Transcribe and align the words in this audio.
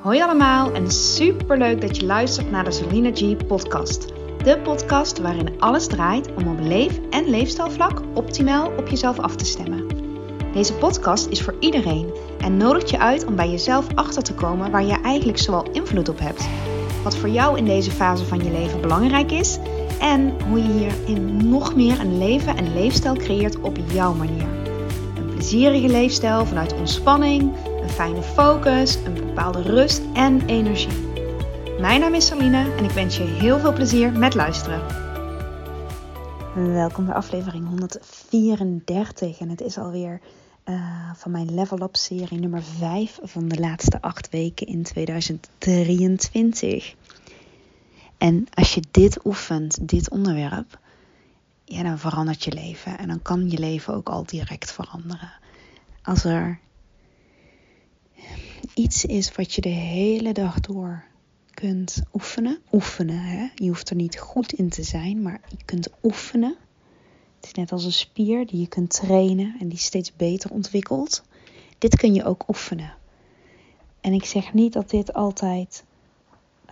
Hoi 0.00 0.22
allemaal 0.22 0.72
en 0.72 0.90
super 0.90 1.58
leuk 1.58 1.80
dat 1.80 1.96
je 1.96 2.06
luistert 2.06 2.50
naar 2.50 2.64
de 2.64 2.70
Selina 2.70 3.10
G 3.14 3.46
podcast. 3.46 4.06
De 4.44 4.58
podcast 4.62 5.18
waarin 5.18 5.60
alles 5.60 5.86
draait 5.86 6.34
om 6.34 6.48
op 6.48 6.58
leef- 6.60 7.00
en 7.10 7.30
leefstijlvlak 7.30 8.02
optimaal 8.14 8.72
op 8.76 8.88
jezelf 8.88 9.18
af 9.18 9.36
te 9.36 9.44
stemmen. 9.44 9.86
Deze 10.52 10.74
podcast 10.74 11.26
is 11.26 11.42
voor 11.42 11.54
iedereen 11.58 12.14
en 12.38 12.56
nodigt 12.56 12.90
je 12.90 12.98
uit 12.98 13.24
om 13.26 13.36
bij 13.36 13.50
jezelf 13.50 13.86
achter 13.94 14.22
te 14.22 14.34
komen 14.34 14.70
waar 14.70 14.84
je 14.84 15.00
eigenlijk 15.00 15.38
zoal 15.38 15.70
invloed 15.72 16.08
op 16.08 16.18
hebt. 16.18 16.48
Wat 17.02 17.16
voor 17.16 17.28
jou 17.28 17.58
in 17.58 17.64
deze 17.64 17.90
fase 17.90 18.24
van 18.24 18.44
je 18.44 18.50
leven 18.50 18.80
belangrijk 18.80 19.30
is 19.30 19.58
en 19.98 20.34
hoe 20.48 20.58
je 20.58 20.72
hierin 20.72 21.48
nog 21.48 21.74
meer 21.74 22.00
een 22.00 22.18
leven 22.18 22.56
en 22.56 22.72
leefstijl 22.74 23.14
creëert 23.14 23.60
op 23.60 23.76
jouw 23.92 24.14
manier. 24.14 24.46
Een 25.16 25.34
plezierige 25.34 25.88
leefstijl 25.88 26.46
vanuit 26.46 26.74
ontspanning, 26.78 27.52
fijne 27.90 28.22
focus, 28.22 28.94
een 28.94 29.14
bepaalde 29.14 29.62
rust 29.62 30.02
en 30.14 30.46
energie. 30.46 31.08
Mijn 31.80 32.00
naam 32.00 32.14
is 32.14 32.26
Saline 32.26 32.74
en 32.76 32.84
ik 32.84 32.90
wens 32.90 33.16
je 33.16 33.22
heel 33.22 33.58
veel 33.58 33.72
plezier 33.72 34.12
met 34.12 34.34
luisteren. 34.34 34.80
Welkom 36.54 37.04
bij 37.04 37.14
aflevering 37.14 37.68
134 37.68 39.40
en 39.40 39.48
het 39.48 39.60
is 39.60 39.78
alweer 39.78 40.20
uh, 40.64 41.10
van 41.14 41.30
mijn 41.30 41.54
Level 41.54 41.82
Up 41.82 41.96
serie 41.96 42.38
nummer 42.38 42.62
5 42.62 43.18
van 43.22 43.48
de 43.48 43.60
laatste 43.60 44.00
8 44.00 44.30
weken 44.30 44.66
in 44.66 44.82
2023. 44.82 46.94
En 48.18 48.46
als 48.54 48.74
je 48.74 48.82
dit 48.90 49.24
oefent, 49.24 49.88
dit 49.88 50.10
onderwerp, 50.10 50.78
ja, 51.64 51.82
dan 51.82 51.98
verandert 51.98 52.44
je 52.44 52.52
leven. 52.52 52.98
En 52.98 53.08
dan 53.08 53.22
kan 53.22 53.50
je 53.50 53.58
leven 53.58 53.94
ook 53.94 54.08
al 54.08 54.24
direct 54.24 54.72
veranderen. 54.72 55.32
Als 56.02 56.24
er 56.24 56.58
iets 58.74 59.04
is 59.04 59.32
wat 59.32 59.54
je 59.54 59.60
de 59.60 59.68
hele 59.68 60.32
dag 60.32 60.60
door 60.60 61.04
kunt 61.54 62.02
oefenen. 62.12 62.58
Oefenen, 62.72 63.20
hè? 63.20 63.48
je 63.54 63.68
hoeft 63.68 63.90
er 63.90 63.96
niet 63.96 64.18
goed 64.18 64.52
in 64.52 64.68
te 64.68 64.82
zijn, 64.82 65.22
maar 65.22 65.40
je 65.48 65.64
kunt 65.64 65.88
oefenen. 66.02 66.56
Het 67.36 67.46
is 67.46 67.52
net 67.52 67.72
als 67.72 67.84
een 67.84 67.92
spier 67.92 68.46
die 68.46 68.60
je 68.60 68.68
kunt 68.68 68.90
trainen 68.90 69.56
en 69.60 69.68
die 69.68 69.78
steeds 69.78 70.16
beter 70.16 70.50
ontwikkelt. 70.50 71.22
Dit 71.78 71.96
kun 71.96 72.14
je 72.14 72.24
ook 72.24 72.48
oefenen. 72.48 72.94
En 74.00 74.12
ik 74.12 74.24
zeg 74.24 74.54
niet 74.54 74.72
dat 74.72 74.90
dit 74.90 75.12
altijd 75.12 75.84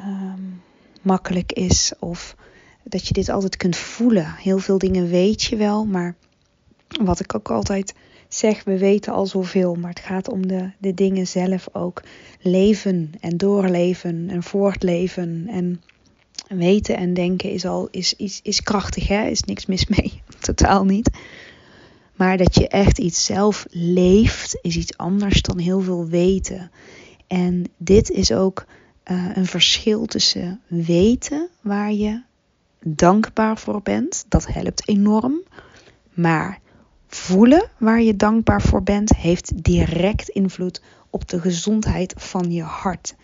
um, 0.00 0.62
makkelijk 1.02 1.52
is 1.52 1.92
of 1.98 2.36
dat 2.82 3.06
je 3.06 3.14
dit 3.14 3.28
altijd 3.28 3.56
kunt 3.56 3.76
voelen. 3.76 4.34
Heel 4.34 4.58
veel 4.58 4.78
dingen 4.78 5.08
weet 5.08 5.42
je 5.42 5.56
wel, 5.56 5.84
maar 5.86 6.16
wat 6.88 7.20
ik 7.20 7.34
ook 7.34 7.50
altijd 7.50 7.94
zeg, 8.28 8.64
we 8.64 8.78
weten 8.78 9.12
al 9.12 9.26
zoveel, 9.26 9.74
maar 9.74 9.90
het 9.90 10.00
gaat 10.00 10.30
om 10.30 10.46
de, 10.46 10.70
de 10.78 10.94
dingen 10.94 11.26
zelf 11.26 11.68
ook. 11.72 12.02
Leven 12.40 13.12
en 13.20 13.36
doorleven 13.36 14.28
en 14.30 14.42
voortleven 14.42 15.46
en 15.48 15.82
weten 16.48 16.96
en 16.96 17.14
denken 17.14 17.50
is 17.50 17.66
al 17.66 17.88
is, 17.90 18.14
is, 18.14 18.40
is 18.42 18.62
krachtig, 18.62 19.08
hè? 19.08 19.26
is 19.26 19.42
niks 19.42 19.66
mis 19.66 19.86
mee, 19.86 20.22
totaal 20.40 20.84
niet. 20.84 21.10
Maar 22.16 22.36
dat 22.36 22.54
je 22.54 22.68
echt 22.68 22.98
iets 22.98 23.24
zelf 23.24 23.66
leeft, 23.70 24.58
is 24.62 24.76
iets 24.76 24.96
anders 24.96 25.42
dan 25.42 25.58
heel 25.58 25.80
veel 25.80 26.06
weten. 26.06 26.70
En 27.26 27.64
dit 27.76 28.10
is 28.10 28.32
ook 28.32 28.64
uh, 29.10 29.30
een 29.34 29.46
verschil 29.46 30.06
tussen 30.06 30.60
weten 30.66 31.48
waar 31.60 31.92
je 31.92 32.22
dankbaar 32.82 33.58
voor 33.58 33.82
bent. 33.82 34.24
Dat 34.28 34.46
helpt 34.46 34.88
enorm. 34.88 35.42
Maar 36.14 36.60
voelen 37.08 37.70
waar 37.78 38.02
je 38.02 38.16
dankbaar 38.16 38.62
voor 38.62 38.82
bent, 38.82 39.16
heeft 39.16 39.64
direct 39.64 40.28
invloed 40.28 40.82
op 41.10 41.28
de 41.28 41.40
gezondheid 41.40 42.14
van 42.16 42.52
je 42.52 42.62
hart. 42.62 43.14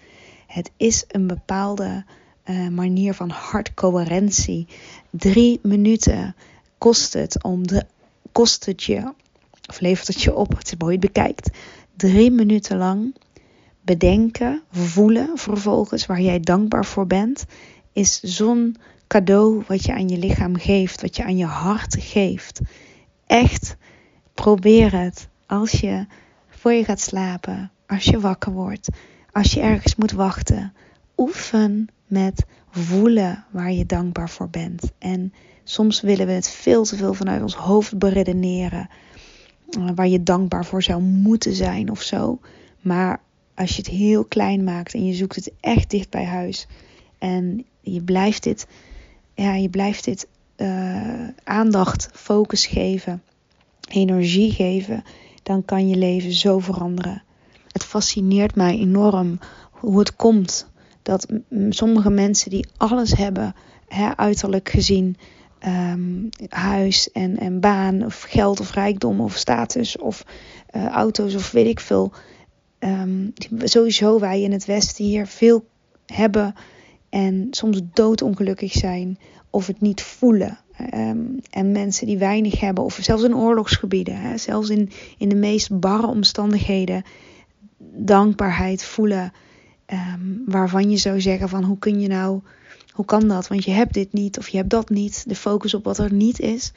Het 0.47 0.71
is 0.77 1.05
een 1.09 1.27
bepaalde 1.27 2.05
uh, 2.45 2.69
manier 2.69 3.15
van 3.15 3.31
hartcoherentie. 3.31 4.67
Drie 5.11 5.61
minuten 5.63 6.35
kost 6.79 7.13
het 7.13 7.43
om 7.43 7.67
de 7.67 7.87
kost 8.33 8.65
het 8.67 8.83
je, 8.83 9.13
of 9.69 9.81
levert 9.81 10.07
het 10.07 10.23
je 10.23 10.35
op, 10.35 10.59
het 10.59 10.67
is 10.67 10.77
mooi 10.79 10.99
bekijkt. 10.99 11.51
Drie 11.97 12.31
minuten 12.31 12.77
lang 12.77 13.15
bedenken, 13.81 14.63
voelen 14.71 15.39
vervolgens 15.39 16.07
waar 16.07 16.21
jij 16.21 16.41
dankbaar 16.41 16.85
voor 16.85 17.07
bent, 17.07 17.45
is 17.93 18.21
zo'n 18.21 18.77
cadeau 19.07 19.63
wat 19.67 19.85
je 19.85 19.93
aan 19.93 20.09
je 20.09 20.19
lichaam 20.19 20.57
geeft, 20.57 21.01
wat 21.01 21.17
je 21.17 21.25
aan 21.25 21.37
je 21.37 21.45
hart 21.45 21.97
geeft. 21.99 22.61
Echt, 23.27 23.77
probeer 24.35 24.93
het 24.99 25.29
als 25.47 25.71
je 25.71 26.07
voor 26.49 26.73
je 26.73 26.85
gaat 26.85 27.01
slapen, 27.01 27.71
als 27.87 28.05
je 28.05 28.21
wakker 28.21 28.53
wordt, 28.53 28.89
als 29.33 29.53
je 29.53 29.61
ergens 29.61 29.95
moet 29.95 30.13
wachten. 30.13 30.73
Oefen 31.17 31.89
met 32.07 32.45
voelen 32.71 33.45
waar 33.51 33.73
je 33.73 33.87
dankbaar 33.87 34.31
voor 34.31 34.49
bent. 34.49 34.93
En 34.99 35.33
soms 35.65 36.01
willen 36.01 36.27
we 36.27 36.33
het 36.33 36.49
veel 36.49 36.85
te 36.85 36.97
veel 36.97 37.15
vanuit 37.15 37.43
ons 37.43 37.55
hoofd 37.55 37.99
beredeneren. 37.99 38.89
Eh, 39.71 39.89
waar 39.95 40.09
je 40.09 40.23
dankbaar 40.23 40.65
voor 40.65 40.83
zou 40.83 41.03
moeten 41.03 41.55
zijn 41.55 41.91
of 41.91 42.03
zo. 42.03 42.39
Maar 42.81 43.21
als 43.55 43.71
je 43.71 43.77
het 43.77 43.91
heel 43.91 44.25
klein 44.25 44.65
maakt 44.65 44.95
en 44.95 45.07
je 45.07 45.15
zoekt 45.15 45.37
het 45.37 45.53
echt 45.61 45.91
dicht 45.91 46.11
bij 46.11 46.25
huis. 46.25 46.67
En 47.19 47.67
je 47.81 48.03
blijft 48.03 48.43
dit, 48.43 48.67
ja, 49.35 49.55
je 49.55 49.69
blijft 49.69 50.05
dit 50.05 50.27
uh, 50.57 51.29
aandacht, 51.45 52.09
focus 52.13 52.67
geven, 52.67 53.23
energie 53.89 54.53
geven. 54.53 55.05
Dan 55.43 55.65
kan 55.65 55.89
je 55.89 55.97
leven 55.97 56.33
zo 56.33 56.59
veranderen. 56.59 57.23
Het 57.73 57.85
fascineert 57.85 58.55
mij 58.55 58.79
enorm 58.79 59.39
hoe 59.71 59.99
het 59.99 60.17
komt 60.17 60.67
dat 61.03 61.27
sommige 61.69 62.11
mensen 62.11 62.51
die 62.51 62.67
alles 62.77 63.15
hebben, 63.15 63.55
hè, 63.89 64.17
uiterlijk 64.17 64.69
gezien, 64.69 65.17
um, 65.67 66.29
huis 66.49 67.11
en, 67.13 67.39
en 67.39 67.61
baan, 67.61 68.05
of 68.05 68.21
geld 68.23 68.61
of 68.61 68.73
rijkdom 68.73 69.21
of 69.21 69.37
status 69.37 69.99
of 69.99 70.25
uh, 70.77 70.87
auto's 70.87 71.35
of 71.35 71.51
weet 71.51 71.67
ik 71.67 71.81
veel. 71.81 72.13
Um, 72.79 73.33
sowieso 73.59 74.19
wij 74.19 74.43
in 74.43 74.53
het 74.53 74.65
Westen 74.65 75.05
hier 75.05 75.27
veel 75.27 75.65
hebben 76.07 76.55
en 77.15 77.47
soms 77.51 77.81
doodongelukkig 77.93 78.73
zijn 78.73 79.19
of 79.51 79.67
het 79.67 79.81
niet 79.81 80.03
voelen. 80.03 80.59
Um, 80.95 81.39
en 81.51 81.73
mensen 81.73 82.07
die 82.07 82.19
weinig 82.19 82.61
hebben, 82.61 82.85
of 82.85 82.99
zelfs 83.01 83.23
in 83.23 83.37
oorlogsgebieden, 83.37 84.21
hè, 84.21 84.39
zelfs 84.39 84.69
in, 84.69 84.91
in 85.19 85.29
de 85.29 85.35
meest 85.35 85.81
barre 85.81 86.07
omstandigheden, 86.07 87.03
dankbaarheid 87.97 88.85
voelen. 88.85 89.33
Um, 89.87 90.43
waarvan 90.47 90.91
je 90.91 90.97
zou 90.97 91.21
zeggen 91.21 91.49
van 91.49 91.65
hoe 91.65 91.79
kun 91.79 92.01
je 92.01 92.09
nou, 92.09 92.41
hoe 92.93 93.05
kan 93.05 93.29
dat? 93.29 93.49
Want 93.49 93.65
je 93.65 93.71
hebt 93.71 93.95
dit 93.95 94.13
niet 94.13 94.39
of 94.39 94.49
je 94.49 94.57
hebt 94.57 94.71
dat 94.71 94.91
niet. 94.91 95.29
De 95.29 95.37
focus 95.37 95.75
op 95.75 95.85
wat 95.85 95.99
er 95.99 96.13
niet 96.13 96.41
is. 96.41 96.73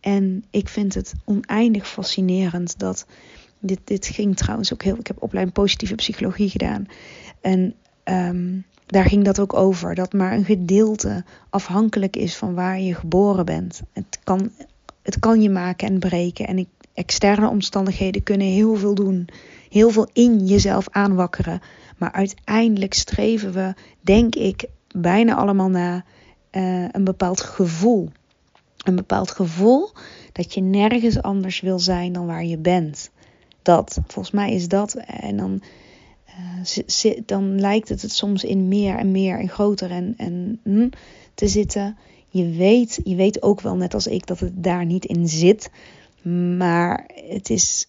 En 0.00 0.44
ik 0.50 0.68
vind 0.68 0.94
het 0.94 1.14
oneindig 1.24 1.88
fascinerend 1.88 2.78
dat 2.78 3.06
dit, 3.60 3.80
dit 3.84 4.06
ging 4.06 4.36
trouwens 4.36 4.72
ook 4.72 4.82
heel. 4.82 4.96
Ik 4.98 5.06
heb 5.06 5.22
opleiding 5.22 5.56
positieve 5.56 5.94
psychologie 5.94 6.50
gedaan. 6.50 6.86
En 7.40 7.74
um, 8.08 8.64
daar 8.86 9.04
ging 9.04 9.24
dat 9.24 9.40
ook 9.40 9.54
over. 9.54 9.94
Dat 9.94 10.12
maar 10.12 10.32
een 10.32 10.44
gedeelte 10.44 11.24
afhankelijk 11.50 12.16
is 12.16 12.36
van 12.36 12.54
waar 12.54 12.80
je 12.80 12.94
geboren 12.94 13.44
bent. 13.44 13.82
Het 13.92 14.18
kan, 14.24 14.50
het 15.02 15.18
kan 15.18 15.42
je 15.42 15.50
maken 15.50 15.88
en 15.88 15.98
breken. 15.98 16.46
En 16.46 16.66
externe 16.94 17.48
omstandigheden 17.48 18.22
kunnen 18.22 18.46
heel 18.46 18.74
veel 18.74 18.94
doen. 18.94 19.28
Heel 19.70 19.90
veel 19.90 20.08
in 20.12 20.46
jezelf 20.46 20.88
aanwakkeren. 20.90 21.60
Maar 21.96 22.12
uiteindelijk 22.12 22.94
streven 22.94 23.52
we, 23.52 23.74
denk 24.00 24.34
ik, 24.34 24.64
bijna 24.94 25.34
allemaal 25.34 25.68
na 25.68 26.04
uh, 26.52 26.88
een 26.92 27.04
bepaald 27.04 27.40
gevoel. 27.40 28.10
Een 28.84 28.96
bepaald 28.96 29.30
gevoel 29.30 29.90
dat 30.32 30.54
je 30.54 30.60
nergens 30.60 31.22
anders 31.22 31.60
wil 31.60 31.78
zijn 31.78 32.12
dan 32.12 32.26
waar 32.26 32.44
je 32.44 32.58
bent. 32.58 33.10
Dat, 33.62 33.98
volgens 34.06 34.34
mij 34.34 34.52
is 34.52 34.68
dat. 34.68 34.94
En 34.94 35.36
dan, 35.36 35.62
uh, 37.04 37.16
dan 37.26 37.60
lijkt 37.60 37.88
het 37.88 38.02
het 38.02 38.12
soms 38.12 38.44
in 38.44 38.68
meer 38.68 38.96
en 38.96 39.10
meer 39.10 39.38
en 39.38 39.48
groter 39.48 39.90
en, 39.90 40.14
en 40.16 40.60
hm, 40.62 40.88
te 41.34 41.48
zitten. 41.48 41.96
Je 42.28 42.50
weet, 42.50 43.00
je 43.04 43.14
weet 43.14 43.42
ook 43.42 43.60
wel, 43.60 43.76
net 43.76 43.94
als 43.94 44.06
ik, 44.06 44.26
dat 44.26 44.40
het 44.40 44.62
daar 44.62 44.84
niet 44.84 45.04
in 45.04 45.28
zit. 45.28 45.70
Maar 46.56 47.10
het 47.28 47.50
is 47.50 47.88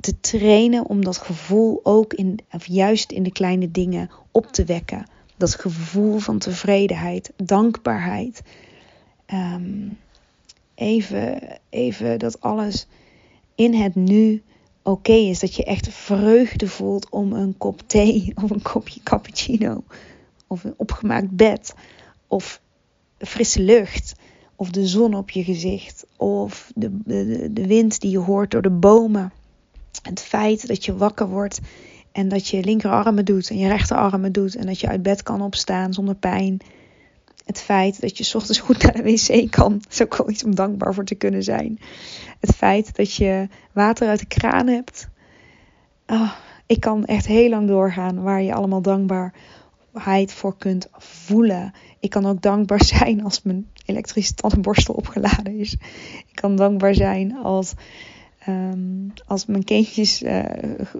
te 0.00 0.20
trainen 0.20 0.86
om 0.86 1.04
dat 1.04 1.16
gevoel 1.16 1.80
ook 1.82 2.14
in, 2.14 2.38
of 2.50 2.66
juist 2.66 3.12
in 3.12 3.22
de 3.22 3.32
kleine 3.32 3.70
dingen 3.70 4.10
op 4.30 4.46
te 4.46 4.64
wekken. 4.64 5.06
Dat 5.36 5.54
gevoel 5.54 6.18
van 6.18 6.38
tevredenheid, 6.38 7.32
dankbaarheid. 7.36 8.42
Um, 9.32 9.98
even, 10.74 11.58
even 11.68 12.18
dat 12.18 12.40
alles 12.40 12.86
in 13.54 13.74
het 13.74 13.94
nu 13.94 14.42
oké 14.86 15.12
is. 15.12 15.38
Dat 15.38 15.54
je 15.54 15.64
echt 15.64 15.88
vreugde 15.88 16.68
voelt 16.68 17.10
om 17.10 17.32
een 17.32 17.54
kop 17.58 17.80
thee 17.86 18.32
of 18.44 18.50
een 18.50 18.62
kopje 18.62 19.00
cappuccino. 19.02 19.84
Of 20.46 20.64
een 20.64 20.74
opgemaakt 20.76 21.30
bed. 21.30 21.74
Of 22.26 22.60
frisse 23.18 23.60
lucht. 23.60 24.14
Of 24.56 24.70
de 24.70 24.86
zon 24.86 25.14
op 25.14 25.30
je 25.30 25.44
gezicht. 25.44 26.06
Of 26.16 26.72
de, 26.74 26.98
de, 27.04 27.52
de 27.52 27.66
wind 27.66 28.00
die 28.00 28.10
je 28.10 28.18
hoort 28.18 28.50
door 28.50 28.62
de 28.62 28.70
bomen 28.70 29.32
het 30.02 30.20
feit 30.20 30.66
dat 30.66 30.84
je 30.84 30.96
wakker 30.96 31.28
wordt 31.28 31.60
En 32.12 32.28
dat 32.28 32.48
je 32.48 32.64
linkerarmen 32.64 33.24
doet 33.24 33.50
en 33.50 33.58
je 33.58 33.68
rechterarmen 33.68 34.32
doet. 34.32 34.56
En 34.56 34.66
dat 34.66 34.80
je 34.80 34.88
uit 34.88 35.02
bed 35.02 35.22
kan 35.22 35.42
opstaan 35.42 35.92
zonder 35.92 36.14
pijn. 36.14 36.58
Het 37.46 37.60
feit 37.60 38.00
dat 38.00 38.18
je 38.18 38.24
s 38.24 38.34
ochtends 38.34 38.60
goed 38.60 38.82
naar 38.82 38.92
de 38.92 39.02
wc 39.02 39.50
kan. 39.50 39.82
is 39.90 40.02
ook 40.02 40.16
wel 40.16 40.30
iets 40.30 40.44
om 40.44 40.54
dankbaar 40.54 40.94
voor 40.94 41.04
te 41.04 41.14
kunnen 41.14 41.42
zijn. 41.42 41.78
Het 42.40 42.54
feit 42.54 42.96
dat 42.96 43.14
je 43.14 43.48
water 43.72 44.08
uit 44.08 44.18
de 44.18 44.26
kraan 44.26 44.66
hebt. 44.66 45.08
Oh, 46.06 46.32
ik 46.66 46.80
kan 46.80 47.04
echt 47.04 47.26
heel 47.26 47.48
lang 47.48 47.68
doorgaan 47.68 48.22
waar 48.22 48.42
je 48.42 48.54
allemaal 48.54 48.82
dankbaarheid 48.82 50.32
voor 50.32 50.56
kunt 50.56 50.88
voelen. 50.98 51.72
Ik 52.00 52.10
kan 52.10 52.26
ook 52.26 52.42
dankbaar 52.42 52.84
zijn 52.94 53.24
als 53.24 53.42
mijn 53.42 53.66
elektrische 53.84 54.34
tandenborstel 54.34 54.94
opgeladen 54.94 55.58
is. 55.58 55.72
Ik 56.26 56.34
kan 56.34 56.56
dankbaar 56.56 56.94
zijn 56.94 57.36
als, 57.36 57.74
um, 58.48 59.12
als 59.26 59.46
mijn 59.46 59.64
kindjes 59.64 60.22
uh, 60.22 60.44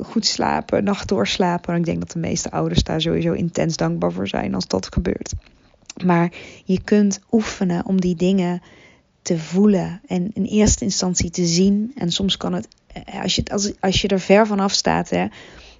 goed 0.03 0.27
slapen, 0.27 0.85
nacht 0.85 1.09
doorslapen. 1.09 1.73
En 1.75 1.81
ik 1.81 1.87
denk 1.87 1.99
dat 1.99 2.11
de 2.11 2.19
meeste 2.19 2.51
ouders 2.51 2.83
daar 2.83 3.01
sowieso 3.01 3.33
intens 3.33 3.77
dankbaar 3.77 4.13
voor 4.13 4.29
zijn 4.29 4.55
als 4.55 4.67
dat 4.67 4.93
gebeurt. 4.93 5.35
Maar 6.05 6.33
je 6.65 6.81
kunt 6.83 7.21
oefenen 7.31 7.87
om 7.87 8.01
die 8.01 8.17
dingen 8.17 8.63
te 9.23 9.39
voelen 9.39 10.01
en 10.07 10.31
in 10.35 10.45
eerste 10.45 10.85
instantie 10.85 11.31
te 11.31 11.47
zien. 11.47 11.93
En 11.95 12.13
soms 12.13 12.37
kan 12.37 12.53
het, 12.53 12.69
eh, 12.87 13.23
als 13.23 13.35
je, 13.35 13.45
als, 13.45 13.73
als 13.81 14.01
je 14.01 14.09
er 14.09 14.21
ver 14.21 14.47
vanaf 14.47 14.73
staat, 14.73 15.11
hè, 15.11 15.27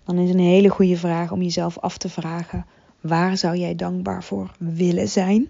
dan 0.05 0.19
is 0.19 0.31
een 0.31 0.39
hele 0.39 0.69
goede 0.69 0.97
vraag 0.97 1.33
om 1.33 1.43
jezelf 1.43 1.79
af 1.79 1.99
te 1.99 2.09
vragen: 2.09 2.67
waar 3.01 3.37
zou 3.37 3.57
jij 3.57 3.75
dankbaar 3.75 4.25
voor 4.25 4.51
willen 4.59 5.09
zijn? 5.09 5.49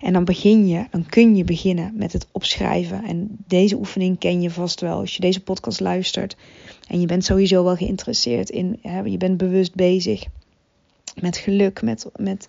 En 0.00 0.12
dan 0.12 0.24
begin 0.24 0.68
je, 0.68 0.86
dan 0.90 1.06
kun 1.06 1.36
je 1.36 1.44
beginnen 1.44 1.92
met 1.96 2.12
het 2.12 2.26
opschrijven. 2.32 3.04
En 3.04 3.36
deze 3.46 3.76
oefening 3.76 4.18
ken 4.18 4.40
je 4.40 4.50
vast 4.50 4.80
wel 4.80 4.98
als 4.98 5.14
je 5.14 5.20
deze 5.20 5.42
podcast 5.42 5.80
luistert. 5.80 6.36
En 6.88 7.00
je 7.00 7.06
bent 7.06 7.24
sowieso 7.24 7.64
wel 7.64 7.76
geïnteresseerd 7.76 8.50
in, 8.50 8.78
hè, 8.82 9.00
je 9.00 9.16
bent 9.16 9.36
bewust 9.36 9.74
bezig 9.74 10.24
met 11.20 11.36
geluk, 11.36 11.82
met, 11.82 12.06
met, 12.16 12.48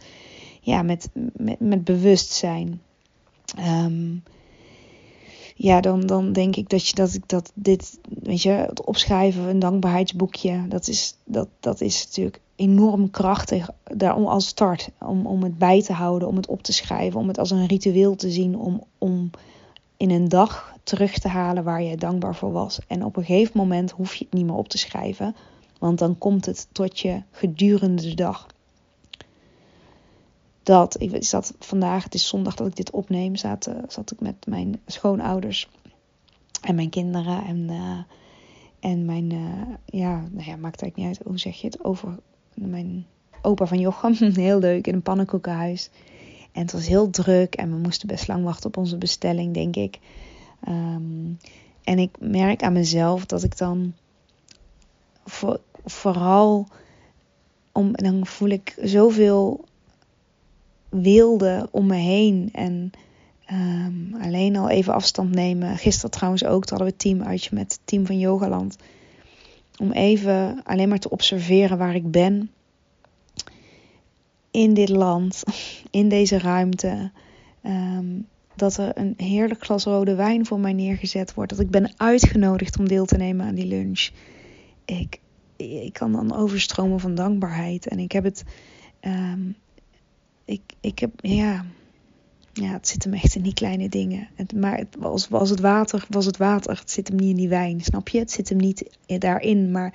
ja, 0.60 0.82
met, 0.82 1.10
met, 1.34 1.60
met 1.60 1.84
bewustzijn. 1.84 2.82
Um, 3.60 4.24
ja, 5.62 5.82
dan, 5.82 6.06
dan 6.06 6.34
denk 6.34 6.56
ik 6.56 6.70
dat, 6.70 6.88
je, 6.88 6.96
dat 6.96 7.14
ik 7.14 7.28
dat 7.28 7.52
dit, 7.56 8.00
weet 8.24 8.42
je, 8.42 8.50
het 8.50 8.86
opschrijven, 8.86 9.44
een 9.44 9.60
dankbaarheidsboekje, 9.60 10.68
dat 10.68 10.88
is, 10.88 11.16
dat, 11.24 11.48
dat 11.60 11.82
is 11.82 12.06
natuurlijk 12.06 12.42
enorm 12.56 13.10
krachtig 13.10 13.70
daarom 13.84 14.26
als 14.26 14.48
start. 14.48 14.90
Om, 15.00 15.26
om 15.26 15.44
het 15.44 15.58
bij 15.58 15.82
te 15.82 15.94
houden, 15.94 16.28
om 16.28 16.36
het 16.36 16.48
op 16.48 16.64
te 16.64 16.74
schrijven, 16.74 17.20
om 17.20 17.28
het 17.28 17.38
als 17.38 17.52
een 17.52 17.66
ritueel 17.66 18.16
te 18.16 18.32
zien, 18.32 18.58
om, 18.58 18.84
om 18.98 19.30
in 19.98 20.10
een 20.10 20.28
dag 20.28 20.74
terug 20.84 21.18
te 21.18 21.28
halen 21.28 21.64
waar 21.64 21.84
je 21.84 21.98
dankbaar 21.98 22.36
voor 22.36 22.52
was. 22.52 22.80
En 22.88 23.06
op 23.06 23.18
een 23.18 23.26
gegeven 23.26 23.58
moment 23.58 23.92
hoef 23.92 24.16
je 24.16 24.24
het 24.24 24.34
niet 24.34 24.46
meer 24.46 24.56
op 24.56 24.70
te 24.70 24.78
schrijven, 24.78 25.36
want 25.80 26.00
dan 26.00 26.18
komt 26.18 26.46
het 26.46 26.68
tot 26.72 27.00
je 27.00 27.22
gedurende 27.32 28.02
de 28.02 28.16
dag 28.16 28.48
dat. 30.70 31.02
Ik 31.02 31.24
zat 31.24 31.54
vandaag, 31.60 32.04
het 32.04 32.14
is 32.14 32.28
zondag 32.28 32.56
dat 32.56 32.68
ik 32.68 32.76
dit 32.76 32.92
opneem, 32.92 33.36
zat, 33.36 33.70
zat 33.88 34.12
ik 34.12 34.20
met 34.20 34.46
mijn 34.48 34.82
schoonouders 34.86 35.70
en 36.62 36.76
mijn 36.76 36.90
kinderen 36.90 37.44
en, 37.44 37.58
uh, 37.58 38.00
en 38.80 39.06
mijn, 39.06 39.34
uh, 39.34 39.62
ja, 39.86 40.16
nou 40.32 40.46
ja, 40.50 40.56
maakt 40.56 40.82
eigenlijk 40.82 40.96
niet 40.96 41.06
uit, 41.06 41.28
hoe 41.28 41.40
zeg 41.40 41.62
je 41.62 41.68
het, 41.68 41.84
over 41.84 42.18
mijn 42.54 43.06
opa 43.42 43.66
van 43.66 43.80
Jochem. 43.80 44.14
Heel 44.34 44.60
leuk, 44.60 44.88
in 44.88 44.94
een 44.94 45.02
pannenkoekenhuis. 45.02 45.90
En 46.52 46.62
het 46.62 46.72
was 46.72 46.88
heel 46.88 47.10
druk 47.10 47.56
en 47.56 47.70
we 47.70 47.78
moesten 47.78 48.08
best 48.08 48.28
lang 48.28 48.44
wachten 48.44 48.68
op 48.68 48.78
onze 48.78 48.98
bestelling, 48.98 49.54
denk 49.54 49.76
ik. 49.76 50.00
Um, 50.68 51.38
en 51.84 52.00
ik 52.00 52.16
merk 52.20 52.64
aan 52.64 52.74
mezelf 52.74 53.26
dat 53.26 53.44
ik 53.44 53.58
dan 53.58 53.94
voor, 55.26 55.60
vooral 55.86 56.68
om, 57.72 57.92
dan 57.92 58.26
voel 58.26 58.50
ik 58.50 58.76
zoveel 58.82 59.68
wilde 60.90 61.68
om 61.72 61.86
me 61.86 61.96
heen. 61.96 62.50
En 62.54 62.92
um, 63.52 64.16
alleen 64.22 64.56
al 64.56 64.70
even 64.70 64.94
afstand 64.94 65.36
nemen. 65.36 65.78
Gisteren 65.78 66.12
trouwens 66.12 66.46
ook, 66.46 66.66
toen 66.66 66.78
hadden 66.78 66.96
we 66.98 67.04
team 67.04 67.24
uitje 67.24 67.50
met 67.54 67.72
het 67.72 67.82
team 67.84 68.06
van 68.06 68.20
Yogaland. 68.20 68.78
Om 69.78 69.92
even 69.92 70.62
alleen 70.64 70.90
maar 70.90 71.00
te 71.00 71.10
observeren 71.10 71.78
waar 71.78 71.96
ik 71.96 72.12
ben. 72.12 72.52
In 74.52 74.74
dit 74.74 74.90
land, 74.90 75.44
in 75.92 76.10
deze 76.10 76.40
ruimte. 76.40 77.12
Um, 77.64 78.28
dat 78.60 78.78
er 78.78 78.98
een 78.98 79.14
heerlijk 79.18 79.64
glas 79.64 79.84
rode 79.84 80.16
wijn 80.16 80.46
voor 80.46 80.60
mij 80.60 80.74
neergezet 80.74 81.34
wordt. 81.34 81.52
Dat 81.52 81.60
ik 81.60 81.70
ben 81.70 81.92
uitgenodigd 81.98 82.80
om 82.80 82.88
deel 82.88 83.06
te 83.06 83.18
nemen 83.18 83.46
aan 83.46 83.56
die 83.56 83.66
lunch. 83.66 84.10
Ik, 84.86 85.20
ik 85.56 85.94
kan 85.94 86.12
dan 86.12 86.36
overstromen 86.36 87.00
van 87.00 87.16
dankbaarheid. 87.16 87.88
En 87.88 88.00
ik 88.00 88.12
heb 88.12 88.24
het 88.24 88.44
um, 89.02 89.56
ik, 90.50 90.62
ik 90.80 91.00
heb, 91.00 91.12
ja, 91.22 91.66
ja, 92.54 92.72
het 92.72 92.88
zit 92.88 93.04
hem 93.04 93.14
echt 93.14 93.36
in 93.36 93.42
die 93.42 93.54
kleine 93.54 93.90
dingen. 93.90 94.28
Maar 94.56 94.78
het, 94.78 94.96
was, 95.00 95.28
was 95.28 95.50
het 95.50 95.60
water, 95.60 96.06
was 96.10 96.26
het 96.26 96.38
water. 96.38 96.78
Het 96.80 96.92
zit 96.92 97.08
hem 97.08 97.18
niet 97.18 97.30
in 97.30 97.36
die 97.36 97.50
wijn, 97.50 97.82
snap 97.82 98.08
je? 98.08 98.20
Het 98.20 98.32
zit 98.32 98.50
hem 98.50 98.58
niet 98.58 98.90
daarin, 99.06 99.72
maar 99.72 99.94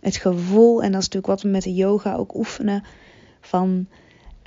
het 0.00 0.16
gevoel, 0.16 0.82
en 0.82 0.92
dat 0.92 1.00
is 1.00 1.06
natuurlijk 1.06 1.26
wat 1.26 1.42
we 1.42 1.48
met 1.48 1.62
de 1.62 1.74
yoga 1.74 2.14
ook 2.14 2.34
oefenen, 2.34 2.84
van 3.40 3.86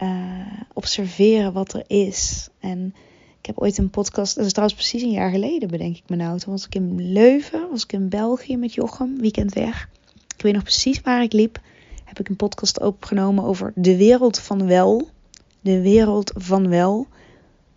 uh, 0.03 0.61
observeren 0.73 1.53
wat 1.53 1.73
er 1.73 1.83
is. 1.87 2.49
En 2.59 2.93
ik 3.39 3.45
heb 3.45 3.57
ooit 3.59 3.77
een 3.77 3.89
podcast, 3.89 4.35
dat 4.35 4.45
is 4.45 4.51
trouwens 4.51 4.79
precies 4.79 5.01
een 5.01 5.11
jaar 5.11 5.31
geleden, 5.31 5.69
bedenk 5.69 5.97
ik 5.97 6.09
me 6.09 6.15
nou. 6.15 6.39
Toen 6.39 6.51
was 6.51 6.65
ik 6.65 6.75
in 6.75 7.11
Leuven, 7.11 7.69
was 7.69 7.83
ik 7.83 7.93
in 7.93 8.09
België 8.09 8.57
met 8.57 8.73
Jochem, 8.73 9.17
weekend 9.19 9.53
weg. 9.53 9.89
Ik 10.35 10.41
weet 10.41 10.53
nog 10.53 10.63
precies 10.63 11.01
waar 11.01 11.21
ik 11.21 11.33
liep. 11.33 11.59
Heb 12.05 12.19
ik 12.19 12.29
een 12.29 12.35
podcast 12.35 12.79
opgenomen 12.79 13.43
over 13.43 13.71
de 13.75 13.97
wereld 13.97 14.39
van 14.39 14.67
wel 14.67 15.09
de 15.61 15.81
wereld 15.81 16.31
van 16.35 16.69
wel. 16.69 17.07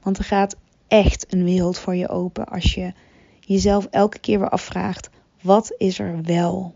Want 0.02 0.18
er 0.18 0.24
gaat 0.24 0.56
echt 0.88 1.32
een 1.32 1.44
wereld 1.44 1.78
voor 1.78 1.94
je 1.94 2.08
open 2.08 2.46
als 2.46 2.74
je 2.74 2.92
jezelf 3.40 3.86
elke 3.90 4.18
keer 4.18 4.38
weer 4.38 4.48
afvraagt: 4.48 5.10
wat 5.42 5.74
is 5.78 5.98
er 5.98 6.22
wel? 6.22 6.72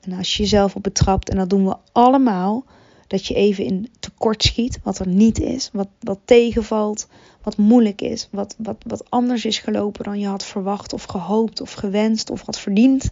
En 0.00 0.12
als 0.12 0.36
je 0.36 0.42
jezelf 0.42 0.74
op 0.74 0.82
betrapt, 0.82 1.30
en 1.30 1.36
dat 1.36 1.50
doen 1.50 1.64
we 1.64 1.76
allemaal, 1.92 2.64
dat 3.06 3.26
je 3.26 3.34
even 3.34 3.64
in 3.64 3.90
tekort 4.00 4.42
schiet, 4.42 4.78
wat 4.82 4.98
er 4.98 5.08
niet 5.08 5.40
is, 5.40 5.70
wat, 5.72 5.88
wat 6.00 6.18
tegenvalt, 6.24 7.08
wat 7.42 7.56
moeilijk 7.56 8.00
is, 8.02 8.28
wat, 8.30 8.54
wat, 8.58 8.76
wat 8.86 9.10
anders 9.10 9.44
is 9.44 9.58
gelopen 9.58 10.04
dan 10.04 10.18
je 10.18 10.26
had 10.26 10.44
verwacht 10.44 10.92
of 10.92 11.04
gehoopt 11.04 11.60
of 11.60 11.72
gewenst 11.72 12.30
of 12.30 12.40
had 12.40 12.58
verdiend. 12.58 13.10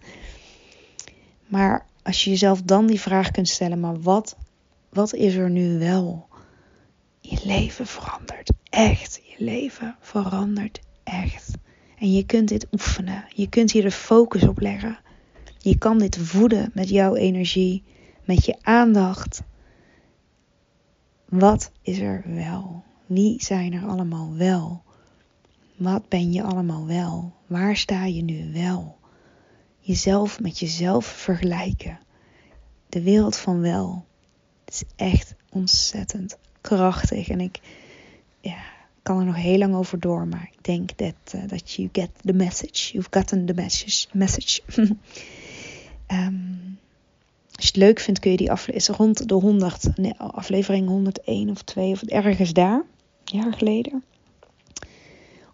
Maar 1.46 1.86
als 2.02 2.24
je 2.24 2.30
jezelf 2.30 2.62
dan 2.62 2.86
die 2.86 3.00
vraag 3.00 3.30
kunt 3.30 3.48
stellen, 3.48 3.80
maar 3.80 4.00
wat, 4.00 4.36
wat 4.88 5.14
is 5.14 5.34
er 5.34 5.50
nu 5.50 5.78
wel? 5.78 6.26
Je 7.26 7.40
leven 7.44 7.86
verandert 7.86 8.50
echt. 8.70 9.20
Je 9.24 9.44
leven 9.44 9.96
verandert 10.00 10.80
echt. 11.04 11.50
En 11.98 12.12
je 12.12 12.26
kunt 12.26 12.48
dit 12.48 12.66
oefenen. 12.72 13.24
Je 13.34 13.48
kunt 13.48 13.72
hier 13.72 13.82
de 13.82 13.90
focus 13.90 14.42
op 14.42 14.60
leggen. 14.60 14.98
Je 15.58 15.78
kan 15.78 15.98
dit 15.98 16.16
voeden 16.16 16.70
met 16.74 16.88
jouw 16.88 17.14
energie, 17.14 17.82
met 18.24 18.44
je 18.44 18.56
aandacht. 18.62 19.42
Wat 21.24 21.72
is 21.82 21.98
er 21.98 22.22
wel? 22.26 22.84
Wie 23.06 23.42
zijn 23.42 23.72
er 23.72 23.86
allemaal 23.86 24.34
wel? 24.36 24.82
Wat 25.76 26.08
ben 26.08 26.32
je 26.32 26.42
allemaal 26.42 26.86
wel? 26.86 27.32
Waar 27.46 27.76
sta 27.76 28.04
je 28.04 28.22
nu 28.22 28.52
wel? 28.52 28.98
Jezelf 29.78 30.40
met 30.40 30.58
jezelf 30.58 31.06
vergelijken. 31.06 31.98
De 32.88 33.02
wereld 33.02 33.36
van 33.36 33.60
wel. 33.60 34.04
Het 34.64 34.74
is 34.74 34.84
echt 34.96 35.34
ontzettend 35.50 36.38
krachtig. 36.64 37.28
En 37.28 37.40
ik 37.40 37.60
ja, 38.40 38.56
kan 39.02 39.18
er 39.18 39.24
nog 39.24 39.36
heel 39.36 39.58
lang 39.58 39.74
over 39.74 40.00
door. 40.00 40.26
Maar 40.26 40.48
ik 40.52 40.64
denk 40.64 40.98
dat 40.98 41.48
dat 41.48 41.72
you 41.72 41.88
get 41.92 42.10
the 42.22 42.32
message. 42.32 42.92
You've 42.92 43.08
gotten 43.10 43.46
the 43.46 43.54
message. 43.54 44.06
message. 44.12 44.60
um, 44.76 44.98
als 47.56 47.64
je 47.64 47.66
het 47.66 47.76
leuk 47.76 48.00
vindt 48.00 48.20
kun 48.20 48.30
je 48.30 48.36
die 48.36 48.50
aflevering 48.50 48.96
rond 48.96 49.28
de 49.28 49.34
100, 49.34 49.96
nee, 49.96 50.14
aflevering 50.16 50.88
101 50.88 51.50
of 51.50 51.62
2 51.62 51.92
of 51.92 52.02
ergens 52.02 52.52
daar, 52.52 52.82
jaar 53.24 53.52
geleden. 53.52 54.04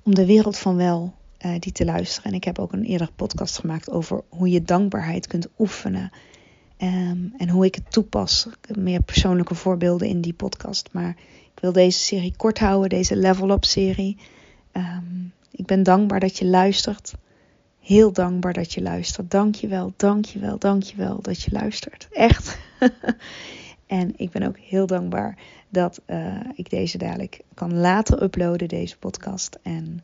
Om 0.02 0.14
de 0.14 0.26
wereld 0.26 0.58
van 0.58 0.76
wel 0.76 1.14
uh, 1.46 1.58
die 1.58 1.72
te 1.72 1.84
luisteren. 1.84 2.30
En 2.30 2.36
ik 2.36 2.44
heb 2.44 2.58
ook 2.58 2.72
een 2.72 2.84
eerdere 2.84 3.10
podcast 3.16 3.58
gemaakt 3.58 3.90
over 3.90 4.22
hoe 4.28 4.50
je 4.50 4.62
dankbaarheid 4.62 5.26
kunt 5.26 5.48
oefenen 5.58 6.10
Um, 6.82 7.32
en 7.36 7.48
hoe 7.48 7.64
ik 7.64 7.74
het 7.74 7.92
toepas. 7.92 8.48
Meer 8.78 9.02
persoonlijke 9.02 9.54
voorbeelden 9.54 10.08
in 10.08 10.20
die 10.20 10.32
podcast. 10.32 10.88
Maar 10.92 11.16
ik 11.54 11.60
wil 11.60 11.72
deze 11.72 11.98
serie 11.98 12.34
kort 12.36 12.58
houden, 12.58 12.88
deze 12.88 13.16
Level 13.16 13.50
Up 13.50 13.64
serie. 13.64 14.16
Um, 14.72 15.32
ik 15.50 15.66
ben 15.66 15.82
dankbaar 15.82 16.20
dat 16.20 16.38
je 16.38 16.46
luistert. 16.46 17.14
Heel 17.80 18.12
dankbaar 18.12 18.52
dat 18.52 18.72
je 18.72 18.82
luistert. 18.82 19.30
Dank 19.30 19.54
je 19.54 19.68
wel, 19.68 19.92
dank 19.96 20.24
je 20.24 20.38
wel, 20.38 20.58
dank 20.58 20.82
je 20.82 20.96
wel 20.96 21.22
dat 21.22 21.42
je 21.42 21.50
luistert. 21.50 22.08
Echt. 22.12 22.58
en 23.86 24.12
ik 24.16 24.30
ben 24.30 24.42
ook 24.42 24.58
heel 24.58 24.86
dankbaar 24.86 25.38
dat 25.68 26.00
uh, 26.06 26.40
ik 26.54 26.70
deze 26.70 26.98
dadelijk 26.98 27.40
kan 27.54 27.74
laten 27.74 28.22
uploaden, 28.22 28.68
deze 28.68 28.98
podcast. 28.98 29.58
En 29.62 30.02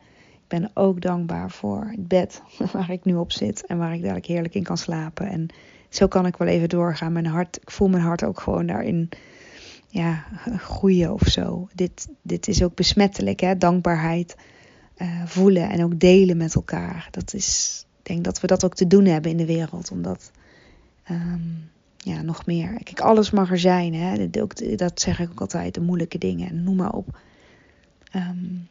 ben 0.48 0.70
ook 0.74 1.00
dankbaar 1.00 1.50
voor 1.50 1.86
het 1.90 2.08
bed 2.08 2.42
waar 2.72 2.90
ik 2.90 3.04
nu 3.04 3.14
op 3.14 3.32
zit 3.32 3.66
en 3.66 3.78
waar 3.78 3.94
ik 3.94 4.00
dadelijk 4.00 4.26
heerlijk 4.26 4.54
in 4.54 4.62
kan 4.62 4.78
slapen. 4.78 5.28
En 5.28 5.48
zo 5.88 6.06
kan 6.06 6.26
ik 6.26 6.36
wel 6.36 6.48
even 6.48 6.68
doorgaan. 6.68 7.12
Mijn 7.12 7.26
hart, 7.26 7.56
ik 7.62 7.70
voel 7.70 7.88
mijn 7.88 8.02
hart 8.02 8.24
ook 8.24 8.40
gewoon 8.40 8.66
daarin 8.66 9.08
ja, 9.88 10.24
groeien 10.56 11.12
of 11.12 11.26
zo. 11.26 11.68
Dit, 11.74 12.08
dit 12.22 12.48
is 12.48 12.62
ook 12.62 12.74
besmettelijk, 12.74 13.40
hè? 13.40 13.56
dankbaarheid 13.56 14.36
uh, 14.96 15.24
voelen 15.24 15.70
en 15.70 15.84
ook 15.84 16.00
delen 16.00 16.36
met 16.36 16.54
elkaar. 16.54 17.08
Dat 17.10 17.34
is, 17.34 17.80
ik 17.98 18.06
denk 18.06 18.24
dat 18.24 18.40
we 18.40 18.46
dat 18.46 18.64
ook 18.64 18.74
te 18.74 18.86
doen 18.86 19.04
hebben 19.04 19.30
in 19.30 19.36
de 19.36 19.46
wereld, 19.46 19.90
omdat 19.90 20.30
um, 21.10 21.70
ja, 21.96 22.22
nog 22.22 22.46
meer. 22.46 22.80
Kijk, 22.82 23.00
alles 23.00 23.30
mag 23.30 23.50
er 23.50 23.58
zijn, 23.58 23.94
hè? 23.94 24.30
Dat, 24.76 25.00
zeg 25.00 25.20
ik 25.20 25.30
ook 25.30 25.40
altijd, 25.40 25.74
de 25.74 25.80
moeilijke 25.80 26.18
dingen, 26.18 26.62
noem 26.62 26.76
maar 26.76 26.92
op. 26.92 27.18
Um, 28.14 28.68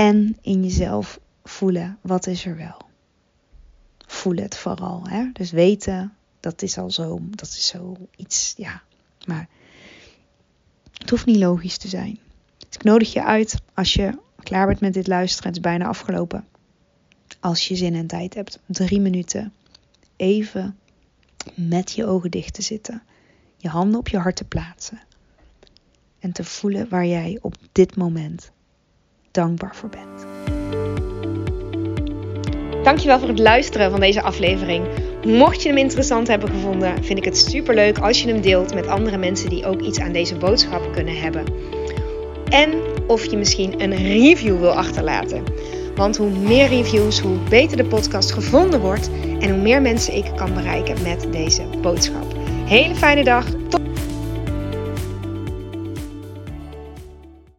en 0.00 0.36
in 0.40 0.62
jezelf 0.62 1.20
voelen, 1.44 1.98
wat 2.00 2.26
is 2.26 2.46
er 2.46 2.56
wel? 2.56 2.76
Voel 4.06 4.36
het 4.36 4.56
vooral, 4.56 5.06
hè? 5.08 5.30
Dus 5.32 5.50
weten, 5.50 6.14
dat 6.40 6.62
is 6.62 6.78
al 6.78 6.90
zo, 6.90 7.18
dat 7.30 7.48
is 7.48 7.66
zo 7.66 7.96
iets, 8.16 8.54
ja. 8.56 8.82
Maar 9.26 9.48
het 10.92 11.10
hoeft 11.10 11.26
niet 11.26 11.36
logisch 11.36 11.76
te 11.76 11.88
zijn. 11.88 12.18
Dus 12.58 12.74
ik 12.74 12.82
nodig 12.82 13.12
je 13.12 13.24
uit 13.24 13.60
als 13.74 13.94
je 13.94 14.18
klaar 14.42 14.66
bent 14.66 14.80
met 14.80 14.94
dit 14.94 15.06
luisteren. 15.06 15.46
Het 15.46 15.56
is 15.56 15.62
bijna 15.62 15.86
afgelopen. 15.86 16.46
Als 17.40 17.68
je 17.68 17.76
zin 17.76 17.94
en 17.94 18.06
tijd 18.06 18.34
hebt, 18.34 18.58
drie 18.66 19.00
minuten 19.00 19.52
even 20.16 20.78
met 21.54 21.92
je 21.92 22.06
ogen 22.06 22.30
dicht 22.30 22.54
te 22.54 22.62
zitten. 22.62 23.02
Je 23.56 23.68
handen 23.68 23.98
op 23.98 24.08
je 24.08 24.18
hart 24.18 24.36
te 24.36 24.44
plaatsen. 24.44 25.00
En 26.18 26.32
te 26.32 26.44
voelen 26.44 26.88
waar 26.88 27.06
jij 27.06 27.38
op 27.40 27.54
dit 27.72 27.96
moment 27.96 28.52
dankbaar 29.30 29.76
voor 29.76 29.88
bent. 29.88 30.26
Dankjewel 32.84 33.18
voor 33.18 33.28
het 33.28 33.38
luisteren 33.38 33.90
van 33.90 34.00
deze 34.00 34.22
aflevering. 34.22 34.84
Mocht 35.24 35.62
je 35.62 35.68
hem 35.68 35.78
interessant 35.78 36.28
hebben 36.28 36.48
gevonden, 36.48 37.04
vind 37.04 37.18
ik 37.18 37.24
het 37.24 37.36
super 37.38 37.74
leuk 37.74 37.98
als 37.98 38.22
je 38.22 38.28
hem 38.28 38.40
deelt 38.40 38.74
met 38.74 38.86
andere 38.86 39.16
mensen 39.16 39.50
die 39.50 39.66
ook 39.66 39.80
iets 39.80 40.00
aan 40.00 40.12
deze 40.12 40.36
boodschap 40.36 40.92
kunnen 40.92 41.20
hebben. 41.20 41.44
En 42.48 42.72
of 43.06 43.24
je 43.24 43.36
misschien 43.36 43.82
een 43.82 43.96
review 43.96 44.58
wil 44.58 44.72
achterlaten. 44.72 45.42
Want 45.94 46.16
hoe 46.16 46.30
meer 46.30 46.68
reviews, 46.68 47.20
hoe 47.20 47.36
beter 47.48 47.76
de 47.76 47.84
podcast 47.84 48.32
gevonden 48.32 48.80
wordt 48.80 49.10
en 49.40 49.50
hoe 49.50 49.60
meer 49.60 49.82
mensen 49.82 50.16
ik 50.16 50.24
kan 50.36 50.54
bereiken 50.54 51.02
met 51.02 51.26
deze 51.32 51.62
boodschap. 51.82 52.26
Hele 52.64 52.94
fijne 52.94 53.24
dag. 53.24 53.46
Tot 53.68 53.79